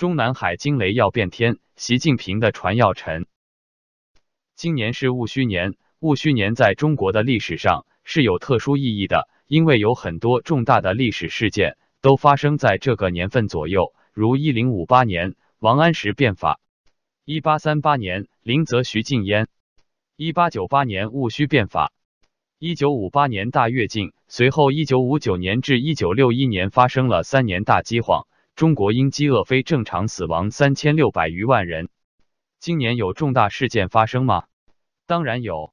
[0.00, 3.26] 中南海惊雷要变天，习近平的船要沉。
[4.56, 16.60] 今年是戊戌年，戊戌年在中国的历史上是有特殊意义的，因为有很多重大的历史事件都发生在这个年份左右，如一零五八年王安石变法，
[17.26, 19.48] 一八三八年林则徐禁烟，
[20.16, 21.92] 一八九八年戊戌变法，
[22.58, 28.26] 一九五八年大跃进，随后一九五九年至一九六一年发生了三年大饥荒。
[28.56, 31.88] 中国因饥饿非正常死亡三千六百余万人。
[32.58, 34.44] 今年有重大事件发生吗？
[35.06, 35.72] 当然有。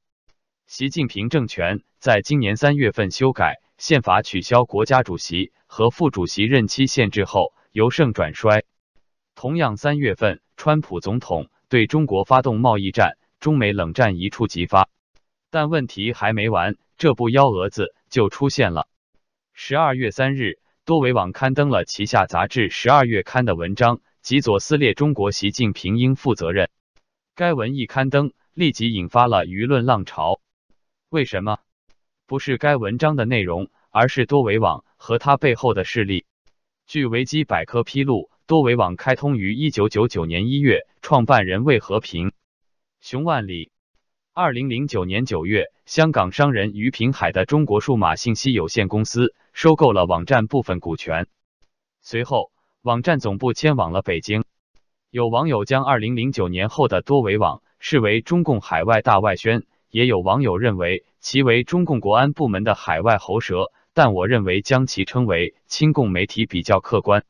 [0.67, 8.63] 习近平政权在今年三月份修改宪法，取消国家主席和副主席任期限制后，由盛转衰。
[9.36, 14.89] 同样，三月份，川普总统对中国发动贸易战，中美冷战一触即发。
[15.50, 18.88] 但问题还没完，这部幺蛾子就出现了。
[19.53, 20.59] 十二月三日。
[20.88, 26.70] 多维网刊登了旗下杂志《十二月刊》的文章，极左撕裂中国，习近平应负责任。
[27.36, 30.40] 该文一刊登，立即引发了舆论浪潮。
[31.10, 31.58] 为什么？
[32.26, 36.26] 不是该文章的内容，而是多维网和它背后的势力。
[36.86, 42.32] 据维基百科披露，多维网开通于一九九九年一月，创办人魏和平、
[43.02, 43.72] 熊万里。
[44.40, 51.26] 二零零九年九月，香港商人于平海的中国数码信息有限公司收购了网站部分股权。
[52.04, 52.52] 随后，
[52.84, 54.44] 网站总部迁往了北京。
[55.10, 63.72] 有网友将二零零九年后的多维网视为中共海外大外宣，也有网友认为其为中共国安部门的海外喉舌。
[63.96, 67.24] 但我认为将其称为亲共媒体比较客观。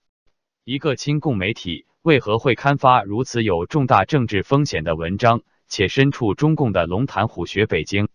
[0.66, 5.44] 一个亲共媒体为何会刊发如此有重大政治风险的文章？
[5.68, 8.10] 且身处中共的龙潭虎穴北京。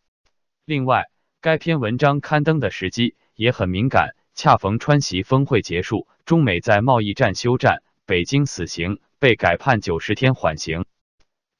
[0.64, 10.84] 另外，该篇文章刊登的时机也很敏感，恰逢川习峰会结束，中美在贸易战休战，北京死刑被改判九十天缓刑。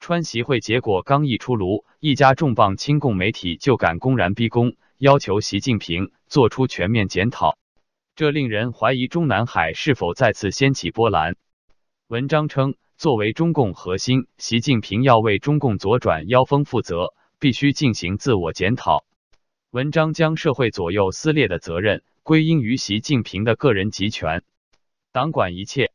[0.00, 7.58] 川习会结果刚一出炉，一家重磅亲共媒体就敢公然逼宫，要求习近平做出全面检讨，
[8.16, 11.36] 这令人怀疑中南海是否再次掀起波澜。
[12.08, 12.74] 文章称。
[13.02, 19.04] 作为中共核心，习近平要为中共左转妖风负责，必须进行自我检讨。
[19.72, 24.44] 文章将社会左右撕裂的责任归因于习近平的个人集权，
[25.10, 25.90] 党管一切，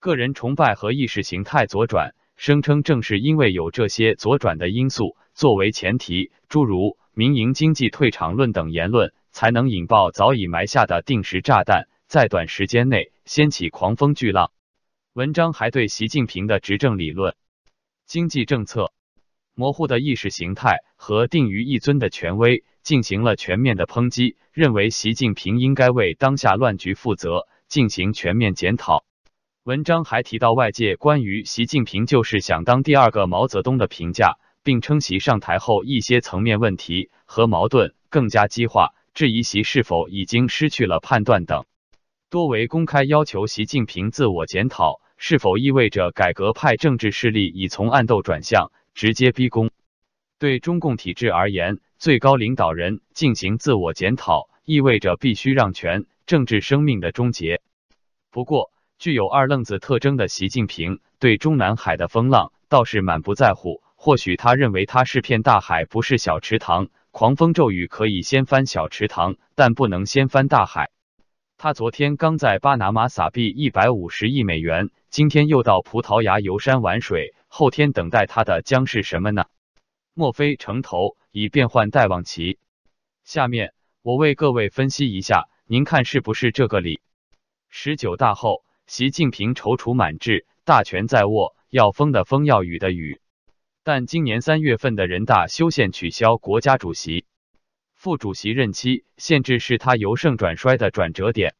[0.00, 14.50] 个人崇拜和意识形态左转，声称正是因为有这些左转的因素作为前提，诸如民营经济退场论等言论，才能引爆早已埋下的定时炸弹，在短时间内掀起狂风巨浪。
[15.14, 17.34] 文章还对习近平的执政理论、
[18.06, 18.92] 经济政策、
[19.54, 29.04] 模糊的意识形态和定于一尊的权威进行了全面的抨击，认为习近平应该为当下乱局负责，进行全面检讨。
[29.64, 41.66] 文章还提到外界关于习近平就是想当第二个毛泽东的评价，并称其上台后一些层面问题和矛盾更加激化，质疑其是否已经失去了判断等，
[42.30, 45.00] 多为公开要求习近平自我检讨。
[45.20, 49.70] 是否意味着改革派政治势力已从暗斗转向直接逼宫？
[50.38, 57.62] 对中共体制而言，最高领导人进行自我检讨，意味着必须让权，政治生命的终结。
[58.30, 63.82] 不过，具有二愣子特征的习近平对中南海的风浪倒是满不在乎。
[63.96, 70.90] 或许他认为他是片大海，不是小池塘，狂风骤雨可以掀翻小池塘，但不能掀翻大海。
[71.60, 79.46] 他昨天刚在巴拿马撒币一百五十亿美元，今天又到葡萄牙游山玩水，后天等待他的将是什么呢？
[80.14, 82.60] 莫非城头以变换待望旗？
[83.24, 87.00] 下面我为各位分析一下，您看是不是这个理？
[87.68, 93.20] 十九大后，习近平踌躇满志，大权在握，要风的风，要雨的雨。
[93.82, 97.24] 但今年三月份的人大修宪取消国家主席。
[97.98, 101.56] 副主席任期限制是他由盛转衰的转折点，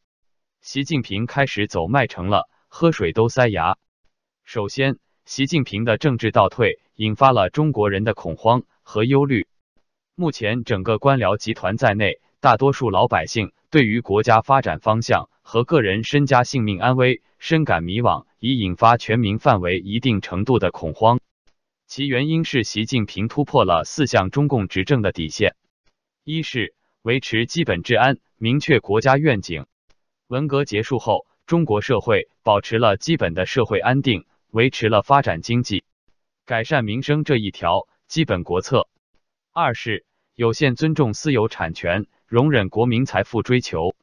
[0.60, 3.76] 习近平开始走麦城了，喝水都塞牙。
[4.44, 9.48] 首先，习近平的政治倒退引发了中国人的恐慌和忧虑。
[10.14, 21.18] 目前，整个官僚集团在内，大多数老百姓对于国家发展方向和个人身家性命安危深感迷惘，已引发全民范围一定程度的恐慌。
[21.88, 25.56] 其原因是习近平突破了四项中共执政的底线。
[26.30, 29.64] 一是维持基本治安，明确国家愿景。
[30.26, 35.84] 文革结束后，中国社会保持了基本的社会安定，维持了发展经济、
[36.44, 38.90] 改善民生这一条基本国策。
[39.54, 40.04] 二是
[40.34, 43.96] 有限尊重私有产权，容忍国民财富追求。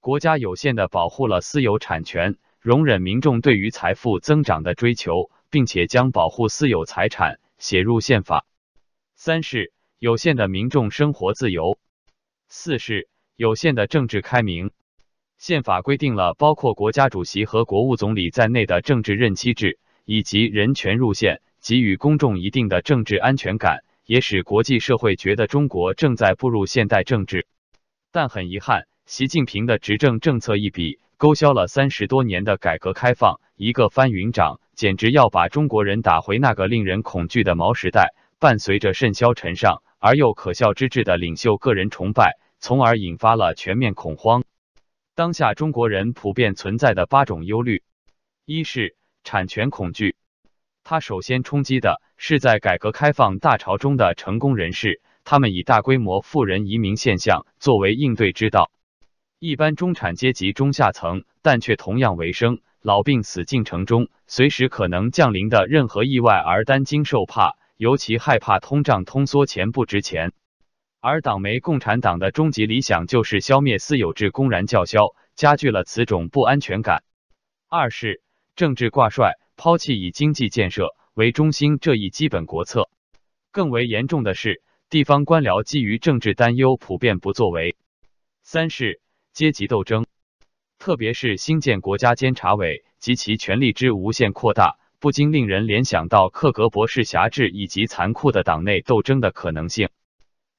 [0.00, 8.44] 国家有限的保护了私有产权，容忍民众对于财富增长的追求，并且将保护私有财产写入宪法。
[9.16, 9.72] 三是
[10.04, 11.78] 有限的民众生活自由。
[12.46, 14.70] 四是有限的政治开明。
[15.38, 27.46] 宪法规定了包括国家主席和国务总理在内的政治任期制，以及人权入宪，给予公众一定的政治安全感，也使国际社会觉得中国正在步入现代政治。
[28.12, 38.14] 但很遗憾，习近平的执政政策一笔勾销了三十多年的改革开放，一个翻云掌，简直要把中国人打回那个令人恐惧的毛时代。
[38.44, 44.44] 伴随着甚嚣尘上而又可笑之至的领袖个人崇拜，从而引发了全面恐慌。
[45.14, 47.82] 当下中国人普遍存在的八种忧虑：
[48.44, 50.16] 一是产权恐惧，
[50.82, 58.70] 它首先冲击的是在改革开放大潮中的成功人士，他们以大规模富人移民现象作为应对之道。
[59.38, 70.32] 一般中产阶级中下层，但却同样为生老病死进程中随时可能降临的任何意外而担惊受怕，尤其害怕通胀通缩钱不值钱。
[71.00, 77.04] 而党媒共产党的终极理想就是消灭私有制，公然叫嚣，加剧了此种不安全感。
[77.68, 78.22] 二是
[78.56, 82.88] 政治挂帅，抛弃以经济建设为中心这一基本国策。
[83.50, 87.76] 更为严重的是，地方官僚基于政治担忧，普遍不作为。
[88.42, 89.00] 三是
[89.32, 90.06] 阶级斗争，
[90.78, 99.90] 特别是新建国家监察委及其权力之无限扩大，不禁令人联想到克格勃式辖制以及残酷的党内斗争的可能性。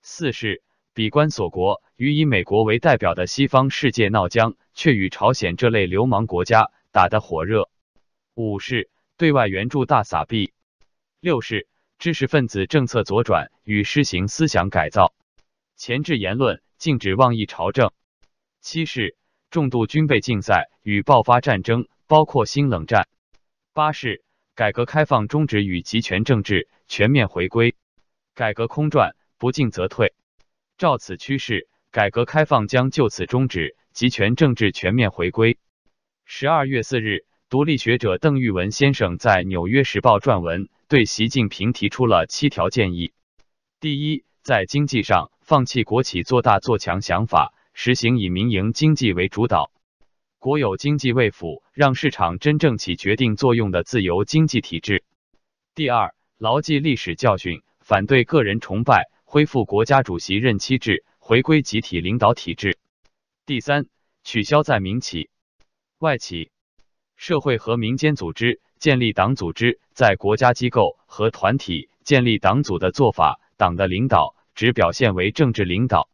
[0.03, 0.61] 四是
[0.93, 7.71] 闭关锁国，与以美国为代表的西方世界闹僵，却与朝鲜这类流氓国家打得火热。
[8.35, 10.53] 五是对外援助大撒币。
[11.19, 15.15] 六是知识分子政策左转与施行思想改造，
[15.75, 17.91] 钳制言论，禁止妄议朝政。
[18.61, 19.17] 七是
[19.49, 23.07] 重度军备竞赛与爆发战争，包括新冷战。
[23.73, 24.23] 八是
[24.55, 27.75] 改革开放终止与集权政治全面回归，
[28.33, 29.15] 改革空转。
[29.37, 30.13] 不进则退，
[30.77, 35.57] 照此趋势，改革开放将就此终止，集权政治全面回归。
[36.23, 43.11] 十二月四日，独立学者邓玉文先生在《纽约时报》撰文，对习近平提出了七条建议：
[43.81, 49.69] 第一，在经济上放弃国企做大做强想法，实行以民营经济为主导，
[50.45, 54.99] 国有经济为辅，让市场真正起决定作用的自由经济体制；
[55.73, 59.09] 第二，牢记历史教训，反对个人崇拜。
[59.23, 62.77] 恢复国家主席任期制，回归集体领导体制。
[63.47, 63.87] 第三，
[64.23, 65.31] 取消在民企、
[65.97, 66.51] 外企、
[67.15, 76.07] 社会和民间组织建立党组织，在国家机构和团体建立党组的做法，党的领导只表现为政治领导。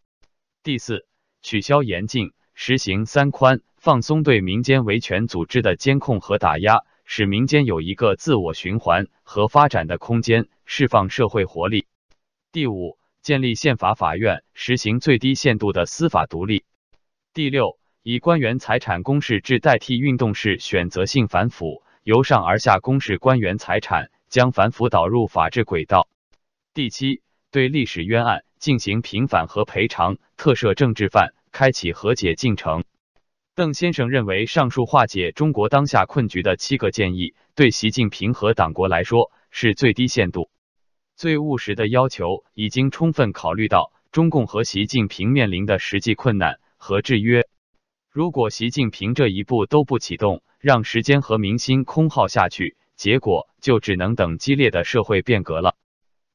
[0.63, 1.05] 第四，
[1.41, 11.87] 取消严禁，实行三宽，放松对民间维权组织的监控和打压，使民间有一个自我循环和发展的空间，释放社会活力。
[12.51, 12.99] 第五。
[13.23, 16.63] 建立宪法法院，实行最低限度的司法独立。
[17.35, 26.07] 第六，以官员财产公示制代替运动式选择性反腐，由上而下公示官员财产，将反腐导入法治轨道。
[26.73, 32.83] 第七，对历史冤案进行平反和赔偿，特赦政治犯，开启和解进程。
[33.61, 40.49] 邓先生认为，上述化解中国当下困局的七个建议，对习近平和党国来说是最低限度。
[41.15, 47.47] 最务实的要求已经充分考虑到中共和习近平面临的实际困难和制约。
[48.09, 55.75] 如果习近平这一步都不启动，让时间和民心空耗下去，结果就只能等激烈的社会变革了。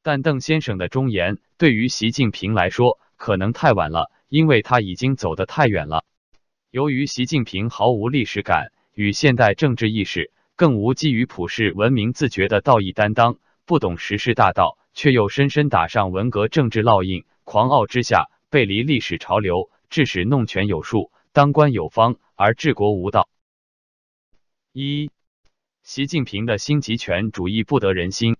[0.00, 6.04] 但邓先生的忠言对于习近平来说可能太晚了，因为他已经走得太远了。
[6.76, 13.38] 由于习近平毫无历史感与现代政治意识，更无基于普世文明自觉的道义担当。
[13.64, 23.30] 不懂时事大道，却又深深打上文革政治烙印，狂傲之下背离历史潮流，致使弄权有术，当官有方，而治国无道。
[24.75, 25.11] 一，
[25.83, 28.37] 习近平的新集权主义不得人心。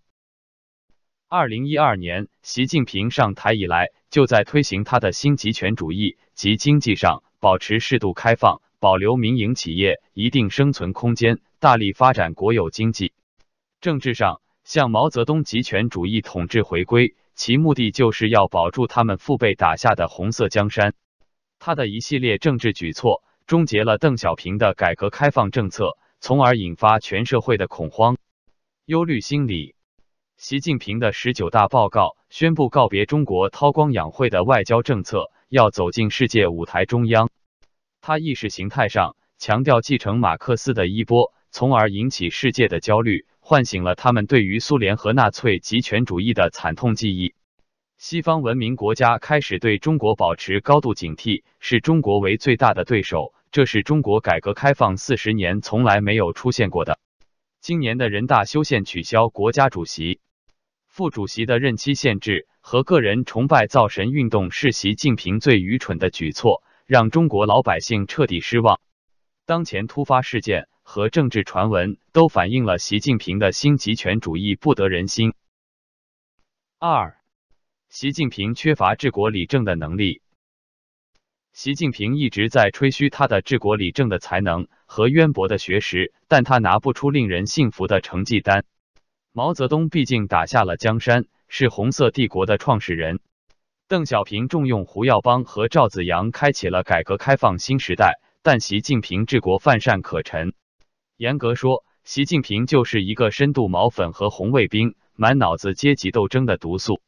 [1.27, 13.13] 二零一二年，习近平上台以来，就在推行他的新集权主义，及经济上保持适度开放，保留民营企业一定生存空间，大力发展国有经济；
[13.81, 14.41] 政治上。
[14.65, 20.93] 向毛泽东集权主义统治回归，其目的就是要保住他们父辈打下的红色江山。
[21.61, 28.17] 他的一系列政治举措，终结了邓小平的改革开放政策，从而引发全社会的恐慌、
[28.87, 29.77] 忧虑心理。
[30.37, 37.31] 习近平的十九大报告宣布告别中国韬光养晦的外交政策，要走进世界舞台中央。
[38.01, 47.35] 他意识形态上强调继承马克思的衣钵，从而引起世界的焦虑，唤醒了他们对于苏联和纳粹极权主义的惨痛记忆。
[47.99, 56.99] 西方文明国家开始对中国保持高度警惕，视中国为最大的对手，这是中国改革开放四十年从来没有出现过的。
[57.61, 60.21] 今年的人大修宪取消国家主席、
[60.87, 68.81] 副主席的任期限制和个人崇拜造神运动，是习近平最愚蠢的举措，让中国老百姓彻底失望。
[69.45, 75.33] 当前突发事件和政治传闻都反映了习近平的新极权主义不得人心。
[76.81, 77.17] 二。
[77.89, 80.21] 习近平缺乏治国理政的能力。
[81.53, 88.65] 习近平一直在吹嘘他的治国理政的才能和渊博的学识，但他拿不出令人信服的成绩单。
[89.31, 93.21] 毛泽东毕竟打下了江山，是红色帝国的创始人。
[93.89, 98.21] 邓小平重用胡耀邦和赵紫阳，开启了改革开放新时代。
[98.43, 100.53] 但习近平治国犯善可陈。
[101.17, 107.01] 严格说，习近平就是一个深度毛粉和红卫兵，满脑子阶级斗争的毒素。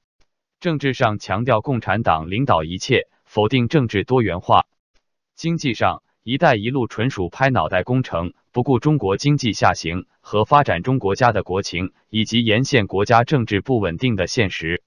[0.58, 4.62] 政治上强调共产党领导一切，否定政治多元化；
[5.36, 14.82] 经济上，“一带一路”纯属拍脑袋工程，不顾中国经济下行和发展中国家的国情，以及沿线国家政治不稳定的现实，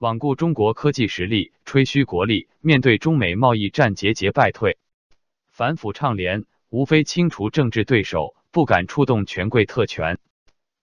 [0.00, 2.48] 罔顾中国科技实力，吹嘘国力。
[2.60, 4.76] 面对中美贸易战节节败退，
[5.46, 10.18] 反腐倡廉，无非清除政治对手，不敢触动权贵特权、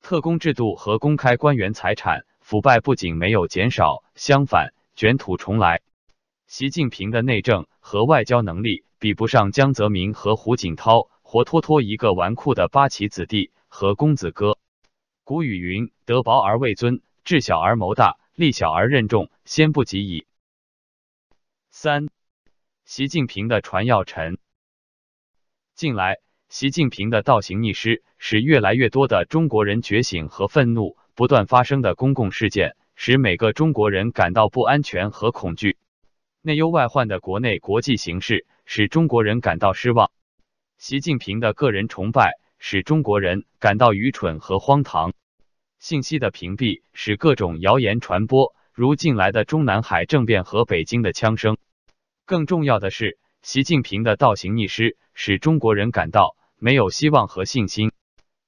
[0.02, 2.24] 特工制度和公开官员财产。
[2.40, 5.82] 腐败不仅没有减少，相反卷土重来。
[6.48, 14.60] 习近平的内政和外交能力比不上江泽民和胡锦涛，活脱脱一个纨绔的八旗子弟和公子哥。
[15.24, 20.28] 古语云：德薄而位尊，智小而谋大，力小而任重，先不及矣。
[21.72, 22.10] 三，
[22.86, 24.38] 习近平的传要臣。
[25.74, 30.96] 近来，习近平的倒行逆施，使越来越多的中国人觉醒和愤怒。
[31.16, 35.78] 不断发生的公共事件，使每个中国人感到不安全和恐惧。
[36.44, 40.12] 内忧外患的国内国际形势，使中国人感到失望。
[40.78, 45.12] 习近平的个人崇拜，使中国人感到愚蠢和荒唐。
[45.78, 51.58] 信息的屏蔽，使各种谣言传播，如近来的中南海政变和北京的枪声。
[52.26, 57.92] 更重要的是，习近平的倒行逆施，使中国人感到没有希望和信心。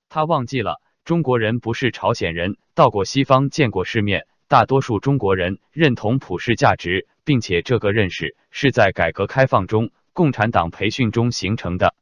[0.08, 0.80] 他忘记了。
[1.04, 4.26] 中国人不是朝鲜人，到过西方见过世面。
[4.48, 11.96] 大多数中国人认同普世价值，并且这个认识是在改革开放中、共产党培训中形成的。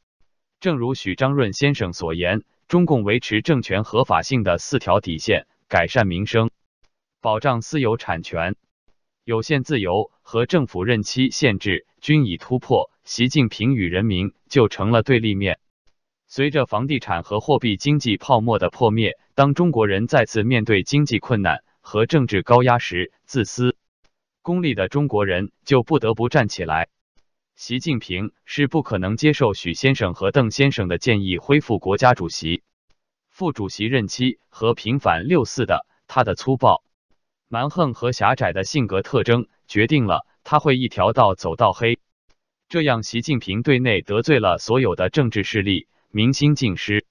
[0.59, 6.51] 正如许章润先生所言，中共维持政权合法性的四条底线：改善民生、
[7.21, 8.55] 保障私有产权、
[9.23, 12.91] 有限自由和政府任期限制均已突破。
[13.03, 15.57] 习近平与人民就成了对立面。
[16.27, 23.75] 随着房地产和货币经济泡沫的破灭，当中国人再次面对经济困难和政治高压时，自私、
[24.43, 26.89] 功利的中国人就不得不站起来。
[27.61, 32.63] 习近平是不可能接受许先生和邓先生的建议，恢复国家主席、
[33.29, 35.85] 副主席任期和平反六四的。
[36.07, 36.83] 他的粗暴、
[37.47, 41.99] 蛮横和狭窄的性格特征，决定了他会一条道走到黑。
[42.67, 45.87] 这样，习近平对内得罪了所有的政治势力。
[46.09, 47.05] 民心尽失，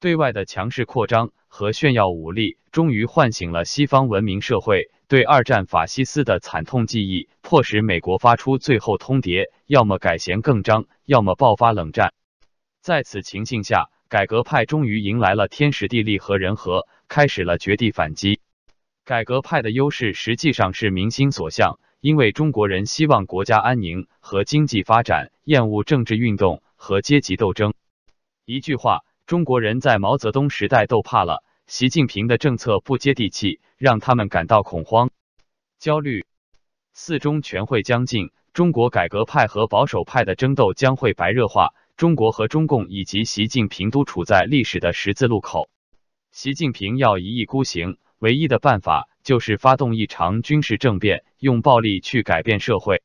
[0.00, 12.12] 对外的强势扩张和炫耀武力，终于唤醒了西方文明社会对二战法西斯的惨痛记忆，迫使美国发出最后通牒：要么改弦更张，要么爆发冷战。
[12.80, 18.40] 在此情形下，改革派终于迎来了天时地利和人和，开始了绝地反击。
[19.04, 27.72] 改革派的优势实际上是民心所向，因为中国人希望国家安宁和经济发展，厌恶政治运动和阶级斗争。
[28.44, 35.10] 一句话，中国人在毛泽东时代斗怕了，习近平的政策不接地气，让他们感到恐慌、
[35.78, 36.24] 焦虑。
[36.94, 41.74] 四中全会将近，中国改革派和保守派的争斗将会白热化。
[41.98, 45.68] 中国和中共以及习近平都处在历史的十字路口。
[46.32, 53.02] 习近平要一意孤行，唯一的办法就是发动一场军事政变，用暴力去改变社会。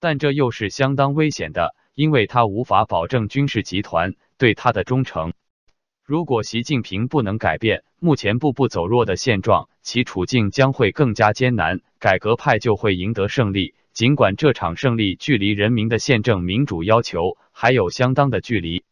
[0.00, 4.16] 但这又是相当危险的，因为他无法保证军事集团。
[4.38, 5.32] 对他的忠诚。
[6.06, 13.74] 如果习近平不能改变目前步步走弱的现状，其处境将会更加艰难，改革派就会赢得胜利。
[13.92, 18.84] 尽管这场胜利距离人民的宪政民主要求还有相当的距离。